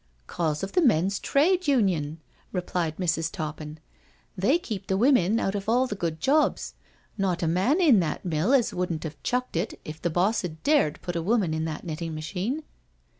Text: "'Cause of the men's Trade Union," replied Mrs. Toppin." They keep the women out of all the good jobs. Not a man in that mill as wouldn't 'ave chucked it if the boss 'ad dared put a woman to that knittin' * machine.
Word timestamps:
"'Cause 0.25 0.63
of 0.63 0.71
the 0.71 0.81
men's 0.81 1.19
Trade 1.19 1.67
Union," 1.67 2.19
replied 2.51 2.97
Mrs. 2.97 3.31
Toppin." 3.31 3.77
They 4.45 4.57
keep 4.57 4.87
the 4.87 4.97
women 4.97 5.39
out 5.39 5.53
of 5.53 5.69
all 5.69 5.85
the 5.85 5.93
good 5.93 6.19
jobs. 6.19 6.73
Not 7.19 7.43
a 7.43 7.47
man 7.47 7.79
in 7.79 7.99
that 7.99 8.25
mill 8.25 8.51
as 8.51 8.73
wouldn't 8.73 9.05
'ave 9.05 9.17
chucked 9.21 9.55
it 9.55 9.79
if 9.85 10.01
the 10.01 10.09
boss 10.09 10.43
'ad 10.43 10.63
dared 10.63 10.99
put 11.03 11.15
a 11.15 11.21
woman 11.21 11.51
to 11.51 11.59
that 11.65 11.85
knittin' 11.85 12.15
* 12.15 12.15
machine. 12.15 12.63